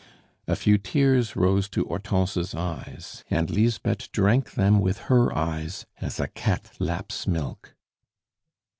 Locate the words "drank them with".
4.11-4.97